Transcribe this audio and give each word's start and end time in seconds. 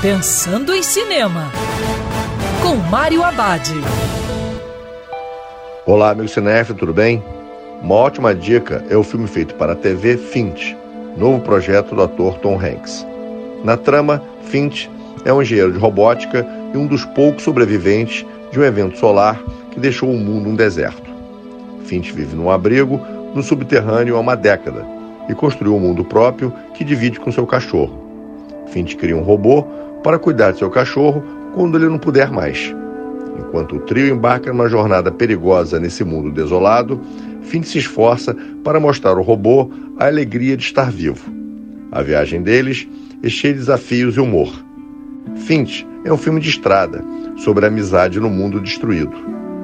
Pensando 0.00 0.72
em 0.72 0.80
Cinema, 0.80 1.50
com 2.62 2.76
Mário 2.88 3.24
Abad. 3.24 3.68
Olá, 5.84 6.10
amigo 6.10 6.28
cinéfilo, 6.28 6.78
tudo 6.78 6.94
bem? 6.94 7.20
Uma 7.82 7.96
ótima 7.96 8.32
dica 8.32 8.84
é 8.88 8.96
o 8.96 9.02
filme 9.02 9.26
feito 9.26 9.56
para 9.56 9.72
a 9.72 9.74
TV 9.74 10.16
Finch, 10.16 10.76
novo 11.16 11.40
projeto 11.40 11.96
do 11.96 12.02
ator 12.04 12.38
Tom 12.38 12.54
Hanks. 12.54 13.04
Na 13.64 13.76
trama, 13.76 14.22
Finch 14.44 14.88
é 15.24 15.32
um 15.32 15.42
engenheiro 15.42 15.72
de 15.72 15.80
robótica 15.80 16.46
e 16.72 16.76
um 16.76 16.86
dos 16.86 17.04
poucos 17.04 17.42
sobreviventes 17.42 18.24
de 18.52 18.60
um 18.60 18.62
evento 18.62 18.96
solar 18.98 19.42
que 19.72 19.80
deixou 19.80 20.08
o 20.08 20.16
mundo 20.16 20.48
um 20.48 20.54
deserto. 20.54 21.10
Finch 21.86 22.12
vive 22.12 22.36
num 22.36 22.52
abrigo 22.52 23.00
no 23.34 23.42
subterrâneo 23.42 24.16
há 24.16 24.20
uma 24.20 24.36
década 24.36 24.86
e 25.28 25.34
construiu 25.34 25.74
um 25.74 25.80
mundo 25.80 26.04
próprio 26.04 26.52
que 26.72 26.84
divide 26.84 27.18
com 27.18 27.32
seu 27.32 27.44
cachorro. 27.44 28.06
Finch 28.68 28.96
cria 28.96 29.16
um 29.16 29.22
robô 29.22 29.66
para 30.02 30.18
cuidar 30.18 30.52
de 30.52 30.58
seu 30.58 30.70
cachorro 30.70 31.22
quando 31.54 31.76
ele 31.76 31.88
não 31.88 31.98
puder 31.98 32.30
mais. 32.30 32.74
Enquanto 33.38 33.76
o 33.76 33.80
trio 33.80 34.12
embarca 34.14 34.52
numa 34.52 34.68
jornada 34.68 35.10
perigosa 35.10 35.78
nesse 35.78 36.04
mundo 36.04 36.30
desolado, 36.30 37.00
Finch 37.42 37.68
se 37.68 37.78
esforça 37.78 38.36
para 38.62 38.80
mostrar 38.80 39.12
ao 39.12 39.22
robô 39.22 39.70
a 39.98 40.06
alegria 40.06 40.56
de 40.56 40.64
estar 40.64 40.90
vivo. 40.90 41.32
A 41.90 42.02
viagem 42.02 42.42
deles 42.42 42.86
é 43.22 43.28
cheia 43.28 43.54
de 43.54 43.60
desafios 43.60 44.16
e 44.16 44.20
humor. 44.20 44.52
Finch 45.46 45.86
é 46.04 46.12
um 46.12 46.18
filme 46.18 46.40
de 46.40 46.48
estrada 46.48 47.02
sobre 47.36 47.64
a 47.64 47.68
amizade 47.68 48.20
no 48.20 48.28
mundo 48.28 48.60
destruído. 48.60 49.16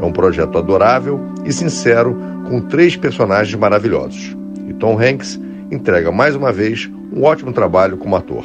É 0.00 0.04
um 0.04 0.12
projeto 0.12 0.58
adorável 0.58 1.20
e 1.44 1.52
sincero 1.52 2.16
com 2.48 2.60
três 2.60 2.96
personagens 2.96 3.54
maravilhosos. 3.54 4.36
E 4.68 4.74
Tom 4.74 4.98
Hanks 4.98 5.40
entrega 5.70 6.12
mais 6.12 6.34
uma 6.34 6.52
vez 6.52 6.90
um 7.12 7.24
ótimo 7.24 7.52
trabalho 7.52 7.96
como 7.96 8.16
ator. 8.16 8.44